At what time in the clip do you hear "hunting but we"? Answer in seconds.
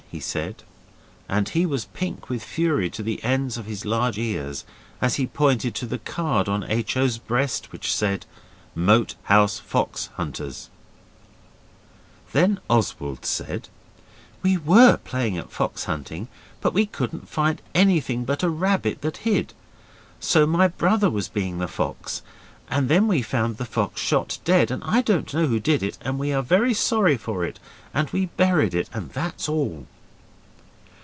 15.85-16.85